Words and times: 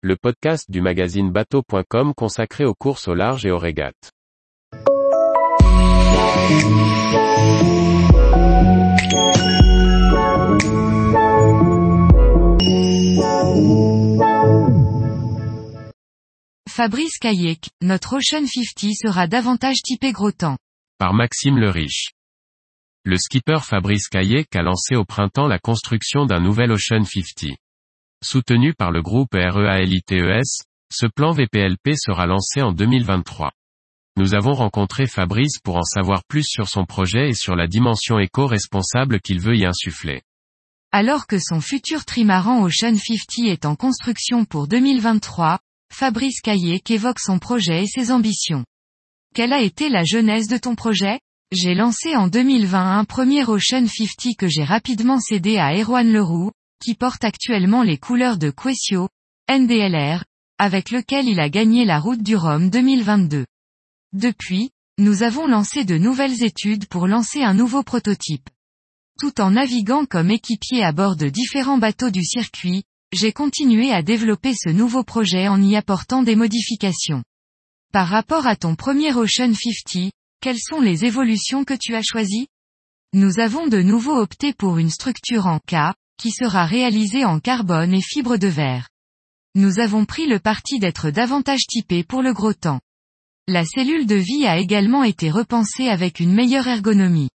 le 0.00 0.14
podcast 0.14 0.70
du 0.70 0.80
magazine 0.80 1.32
bateau.com 1.32 2.14
consacré 2.14 2.64
aux 2.64 2.74
courses 2.74 3.08
au 3.08 3.14
large 3.14 3.44
et 3.46 3.50
aux 3.50 3.58
régates. 3.58 4.12
Fabrice 16.68 17.18
Kayak, 17.18 17.70
notre 17.82 18.18
Ocean 18.18 18.46
50 18.46 18.92
sera 18.94 19.26
davantage 19.26 19.82
typé 19.82 20.12
gros 20.12 20.30
temps. 20.30 20.58
Par 20.98 21.12
Maxime 21.12 21.58
le 21.58 21.70
Riche. 21.70 22.12
Le 23.02 23.16
skipper 23.16 23.58
Fabrice 23.64 24.06
Kayak 24.08 24.54
a 24.54 24.62
lancé 24.62 24.94
au 24.94 25.04
printemps 25.04 25.48
la 25.48 25.58
construction 25.58 26.24
d'un 26.24 26.38
nouvel 26.38 26.70
Ocean 26.70 27.02
50. 27.02 27.56
Soutenu 28.24 28.74
par 28.74 28.90
le 28.90 29.00
groupe 29.00 29.34
REALITES, 29.34 30.64
ce 30.92 31.06
plan 31.06 31.30
VPLP 31.30 31.94
sera 31.94 32.26
lancé 32.26 32.62
en 32.62 32.72
2023. 32.72 33.52
Nous 34.16 34.34
avons 34.34 34.54
rencontré 34.54 35.06
Fabrice 35.06 35.60
pour 35.62 35.76
en 35.76 35.84
savoir 35.84 36.24
plus 36.26 36.44
sur 36.44 36.68
son 36.68 36.84
projet 36.84 37.28
et 37.28 37.34
sur 37.34 37.54
la 37.54 37.68
dimension 37.68 38.18
éco-responsable 38.18 39.20
qu'il 39.20 39.38
veut 39.38 39.56
y 39.56 39.64
insuffler. 39.64 40.22
Alors 40.90 41.28
que 41.28 41.38
son 41.38 41.60
futur 41.60 42.04
trimaran 42.04 42.64
Ocean 42.64 42.96
50 42.96 43.46
est 43.46 43.64
en 43.64 43.76
construction 43.76 44.44
pour 44.44 44.66
2023, 44.66 45.60
Fabrice 45.92 46.40
Kayak 46.40 46.90
évoque 46.90 47.20
son 47.20 47.38
projet 47.38 47.84
et 47.84 47.86
ses 47.86 48.10
ambitions. 48.10 48.64
Quelle 49.32 49.52
a 49.52 49.62
été 49.62 49.88
la 49.88 50.02
genèse 50.02 50.48
de 50.48 50.56
ton 50.56 50.74
projet? 50.74 51.20
J'ai 51.52 51.76
lancé 51.76 52.16
en 52.16 52.26
2020 52.26 52.98
un 52.98 53.04
premier 53.04 53.44
Ocean 53.44 53.86
50 53.86 54.36
que 54.36 54.48
j'ai 54.48 54.64
rapidement 54.64 55.20
cédé 55.20 55.58
à 55.58 55.72
Erwan 55.72 56.10
Leroux, 56.10 56.50
qui 56.80 56.94
porte 56.94 57.24
actuellement 57.24 57.82
les 57.82 57.98
couleurs 57.98 58.38
de 58.38 58.50
Quessio, 58.50 59.08
NDLR, 59.50 60.24
avec 60.58 60.90
lequel 60.90 61.28
il 61.28 61.40
a 61.40 61.48
gagné 61.48 61.84
la 61.84 62.00
route 62.00 62.22
du 62.22 62.36
Rhum 62.36 62.70
2022. 62.70 63.46
Depuis, 64.12 64.70
nous 64.98 65.22
avons 65.22 65.46
lancé 65.46 65.84
de 65.84 65.96
nouvelles 65.96 66.42
études 66.42 66.86
pour 66.86 67.06
lancer 67.06 67.42
un 67.42 67.54
nouveau 67.54 67.82
prototype. 67.82 68.48
Tout 69.20 69.40
en 69.40 69.52
naviguant 69.52 70.06
comme 70.06 70.30
équipier 70.30 70.84
à 70.84 70.92
bord 70.92 71.16
de 71.16 71.28
différents 71.28 71.78
bateaux 71.78 72.10
du 72.10 72.24
circuit, 72.24 72.84
j'ai 73.12 73.32
continué 73.32 73.92
à 73.92 74.02
développer 74.02 74.54
ce 74.54 74.68
nouveau 74.68 75.02
projet 75.02 75.48
en 75.48 75.62
y 75.62 75.76
apportant 75.76 76.22
des 76.22 76.36
modifications. 76.36 77.22
Par 77.92 78.08
rapport 78.08 78.46
à 78.46 78.54
ton 78.54 78.76
premier 78.76 79.14
Ocean 79.14 79.54
50, 79.54 80.10
quelles 80.40 80.60
sont 80.60 80.80
les 80.80 81.04
évolutions 81.04 81.64
que 81.64 81.74
tu 81.74 81.94
as 81.94 82.02
choisies? 82.02 82.48
Nous 83.14 83.40
avons 83.40 83.66
de 83.66 83.80
nouveau 83.80 84.14
opté 84.16 84.52
pour 84.52 84.78
une 84.78 84.90
structure 84.90 85.46
en 85.46 85.58
K, 85.58 85.94
qui 86.18 86.30
sera 86.30 86.66
réalisée 86.66 87.24
en 87.24 87.40
carbone 87.40 87.94
et 87.94 88.02
fibre 88.02 88.36
de 88.36 88.48
verre. 88.48 88.88
Nous 89.54 89.80
avons 89.80 90.04
pris 90.04 90.26
le 90.26 90.38
parti 90.38 90.78
d'être 90.78 91.10
davantage 91.10 91.66
typé 91.66 92.04
pour 92.04 92.22
le 92.22 92.32
gros 92.32 92.52
temps. 92.52 92.80
La 93.46 93.64
cellule 93.64 94.06
de 94.06 94.16
vie 94.16 94.46
a 94.46 94.58
également 94.58 95.04
été 95.04 95.30
repensée 95.30 95.88
avec 95.88 96.20
une 96.20 96.34
meilleure 96.34 96.68
ergonomie. 96.68 97.30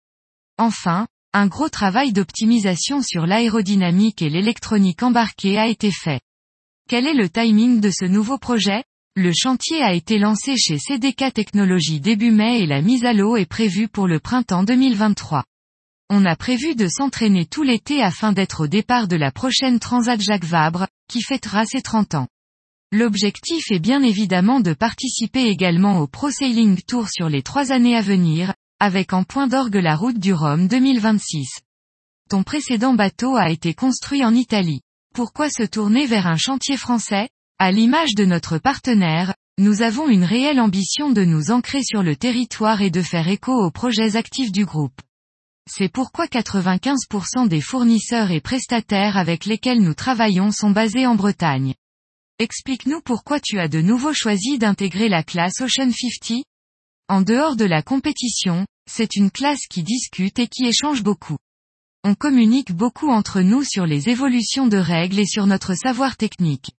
Enfin, 0.58 1.06
un 1.32 1.46
gros 1.46 1.70
travail 1.70 2.12
d'optimisation 2.12 3.00
sur 3.00 3.26
l'aérodynamique 3.26 4.20
et 4.20 4.28
l'électronique 4.28 5.02
embarquée 5.02 5.58
a 5.58 5.66
été 5.66 5.90
fait. 5.90 6.20
Quel 6.88 7.06
est 7.06 7.14
le 7.14 7.30
timing 7.30 7.80
de 7.80 7.90
ce 7.90 8.04
nouveau 8.04 8.36
projet? 8.36 8.84
Le 9.16 9.32
chantier 9.32 9.82
a 9.82 9.94
été 9.94 10.18
lancé 10.18 10.56
chez 10.56 10.78
CDK 10.78 11.32
Technologies 11.32 12.00
début 12.00 12.30
mai 12.30 12.60
et 12.60 12.66
la 12.66 12.82
mise 12.82 13.04
à 13.04 13.14
l'eau 13.14 13.36
est 13.36 13.46
prévue 13.46 13.88
pour 13.88 14.06
le 14.06 14.20
printemps 14.20 14.64
2023. 14.64 15.44
On 16.14 16.26
a 16.26 16.36
prévu 16.36 16.74
de 16.74 16.88
s'entraîner 16.88 17.46
tout 17.46 17.62
l'été 17.62 18.02
afin 18.02 18.34
d'être 18.34 18.64
au 18.64 18.66
départ 18.66 19.08
de 19.08 19.16
la 19.16 19.32
prochaine 19.32 19.80
Transat 19.80 20.20
Jacques 20.20 20.44
Vabre, 20.44 20.86
qui 21.08 21.22
fêtera 21.22 21.64
ses 21.64 21.80
30 21.80 22.16
ans. 22.16 22.28
L'objectif 22.92 23.70
est 23.70 23.78
bien 23.78 24.02
évidemment 24.02 24.60
de 24.60 24.74
participer 24.74 25.46
également 25.46 26.00
au 26.00 26.06
Pro 26.06 26.30
Sailing 26.30 26.78
Tour 26.82 27.08
sur 27.08 27.30
les 27.30 27.42
trois 27.42 27.72
années 27.72 27.96
à 27.96 28.02
venir, 28.02 28.52
avec 28.78 29.14
en 29.14 29.24
point 29.24 29.46
d'orgue 29.46 29.76
la 29.76 29.96
route 29.96 30.18
du 30.18 30.34
Rhum 30.34 30.68
2026. 30.68 31.60
Ton 32.28 32.42
précédent 32.42 32.92
bateau 32.92 33.36
a 33.36 33.48
été 33.48 33.72
construit 33.72 34.22
en 34.22 34.34
Italie. 34.34 34.82
Pourquoi 35.14 35.48
se 35.48 35.62
tourner 35.62 36.04
vers 36.04 36.26
un 36.26 36.36
chantier 36.36 36.76
français? 36.76 37.30
À 37.58 37.72
l'image 37.72 38.14
de 38.14 38.26
notre 38.26 38.58
partenaire, 38.58 39.34
nous 39.56 39.80
avons 39.80 40.10
une 40.10 40.24
réelle 40.24 40.60
ambition 40.60 41.10
de 41.10 41.24
nous 41.24 41.50
ancrer 41.50 41.82
sur 41.82 42.02
le 42.02 42.16
territoire 42.16 42.82
et 42.82 42.90
de 42.90 43.00
faire 43.00 43.28
écho 43.28 43.54
aux 43.54 43.70
projets 43.70 44.16
actifs 44.16 44.52
du 44.52 44.66
groupe. 44.66 45.00
C'est 45.70 45.88
pourquoi 45.88 46.26
95% 46.26 47.46
des 47.48 47.60
fournisseurs 47.60 48.30
et 48.30 48.40
prestataires 48.40 49.16
avec 49.16 49.46
lesquels 49.46 49.80
nous 49.80 49.94
travaillons 49.94 50.50
sont 50.50 50.70
basés 50.70 51.06
en 51.06 51.14
Bretagne. 51.14 51.74
Explique-nous 52.38 53.00
pourquoi 53.00 53.38
tu 53.38 53.60
as 53.60 53.68
de 53.68 53.80
nouveau 53.80 54.12
choisi 54.12 54.58
d'intégrer 54.58 55.08
la 55.08 55.22
classe 55.22 55.60
Ocean 55.60 55.90
50 55.90 56.42
En 57.08 57.22
dehors 57.22 57.54
de 57.54 57.64
la 57.64 57.82
compétition, 57.82 58.66
c'est 58.90 59.14
une 59.14 59.30
classe 59.30 59.66
qui 59.70 59.84
discute 59.84 60.40
et 60.40 60.48
qui 60.48 60.66
échange 60.66 61.02
beaucoup. 61.02 61.36
On 62.02 62.16
communique 62.16 62.72
beaucoup 62.72 63.10
entre 63.10 63.40
nous 63.40 63.62
sur 63.62 63.86
les 63.86 64.08
évolutions 64.08 64.66
de 64.66 64.76
règles 64.76 65.20
et 65.20 65.26
sur 65.26 65.46
notre 65.46 65.74
savoir 65.74 66.16
technique. 66.16 66.72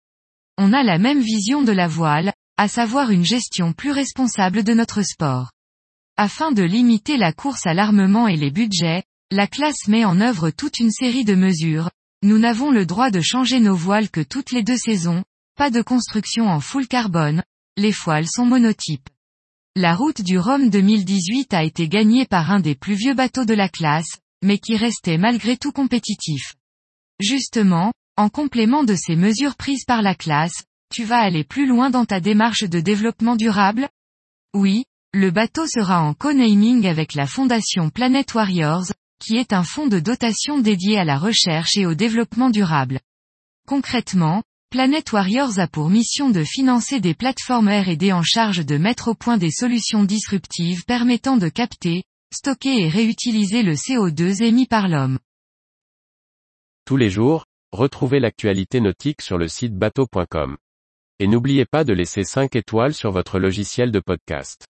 On 0.57 0.73
a 0.73 0.83
la 0.83 0.97
même 0.97 1.21
vision 1.21 1.61
de 1.61 1.71
la 1.71 1.87
voile, 1.87 2.33
à 2.57 2.67
savoir 2.67 3.09
une 3.09 3.23
gestion 3.23 3.71
plus 3.71 3.91
responsable 3.91 4.63
de 4.63 4.73
notre 4.73 5.01
sport. 5.01 5.51
Afin 6.15 6.51
de 6.51 6.61
limiter 6.61 7.17
la 7.17 7.33
course 7.33 7.65
à 7.65 7.73
l'armement 7.73 8.27
et 8.27 8.35
les 8.35 8.51
budgets, 8.51 9.03
la 9.31 9.47
classe 9.47 9.87
met 9.87 10.05
en 10.05 10.21
œuvre 10.21 10.51
toute 10.51 10.79
une 10.79 10.91
série 10.91 11.25
de 11.25 11.33
mesures. 11.33 11.89
Nous 12.21 12.37
n'avons 12.37 12.69
le 12.69 12.85
droit 12.85 13.09
de 13.09 13.19
changer 13.19 13.59
nos 13.59 13.75
voiles 13.75 14.11
que 14.11 14.21
toutes 14.21 14.51
les 14.51 14.61
deux 14.61 14.77
saisons, 14.77 15.23
pas 15.57 15.71
de 15.71 15.81
construction 15.81 16.47
en 16.47 16.59
full 16.59 16.87
carbone, 16.87 17.43
les 17.77 17.91
voiles 17.91 18.27
sont 18.27 18.45
monotypes. 18.45 19.09
La 19.75 19.95
route 19.95 20.21
du 20.21 20.37
Rhum 20.37 20.69
2018 20.69 21.51
a 21.55 21.63
été 21.63 21.87
gagnée 21.87 22.27
par 22.27 22.51
un 22.51 22.59
des 22.59 22.75
plus 22.75 22.93
vieux 22.93 23.15
bateaux 23.15 23.45
de 23.45 23.55
la 23.55 23.67
classe, 23.67 24.19
mais 24.43 24.59
qui 24.59 24.77
restait 24.77 25.17
malgré 25.17 25.57
tout 25.57 25.71
compétitif. 25.71 26.53
Justement, 27.19 27.91
en 28.17 28.29
complément 28.29 28.83
de 28.83 28.93
ces 28.93 29.15
mesures 29.15 29.55
prises 29.55 29.85
par 29.85 30.03
la 30.03 30.13
classe, 30.13 30.63
tu 30.93 31.05
vas 31.05 31.17
aller 31.17 31.43
plus 31.43 31.65
loin 31.65 31.89
dans 31.89 32.05
ta 32.05 32.19
démarche 32.19 32.65
de 32.65 32.79
développement 32.79 33.35
durable? 33.35 33.89
Oui, 34.53 34.83
le 35.15 35.29
bateau 35.29 35.67
sera 35.67 36.01
en 36.01 36.15
co-naming 36.15 36.87
avec 36.87 37.13
la 37.13 37.27
fondation 37.27 37.91
Planet 37.91 38.33
Warriors, 38.33 38.91
qui 39.23 39.37
est 39.37 39.53
un 39.53 39.63
fonds 39.63 39.85
de 39.85 39.99
dotation 39.99 40.57
dédié 40.57 40.97
à 40.97 41.05
la 41.05 41.19
recherche 41.19 41.77
et 41.77 41.85
au 41.85 41.93
développement 41.93 42.49
durable. 42.49 42.99
Concrètement, 43.67 44.41
Planet 44.71 45.11
Warriors 45.11 45.59
a 45.59 45.67
pour 45.67 45.91
mission 45.91 46.31
de 46.31 46.43
financer 46.43 46.99
des 46.99 47.13
plateformes 47.13 47.69
R&D 47.69 48.11
en 48.11 48.23
charge 48.23 48.65
de 48.65 48.77
mettre 48.77 49.09
au 49.09 49.13
point 49.13 49.37
des 49.37 49.51
solutions 49.51 50.03
disruptives 50.03 50.83
permettant 50.85 51.37
de 51.37 51.47
capter, 51.47 52.03
stocker 52.33 52.81
et 52.81 52.89
réutiliser 52.89 53.61
le 53.61 53.73
CO2 53.73 54.41
émis 54.41 54.65
par 54.65 54.87
l'homme. 54.87 55.19
Tous 56.85 56.97
les 56.97 57.11
jours, 57.11 57.45
retrouvez 57.71 58.19
l'actualité 58.19 58.81
nautique 58.81 59.21
sur 59.21 59.37
le 59.37 59.47
site 59.47 59.75
bateau.com. 59.75 60.57
Et 61.19 61.27
n'oubliez 61.27 61.65
pas 61.65 61.83
de 61.83 61.93
laisser 61.93 62.23
5 62.23 62.55
étoiles 62.55 62.95
sur 62.95 63.11
votre 63.11 63.37
logiciel 63.37 63.91
de 63.91 63.99
podcast. 63.99 64.65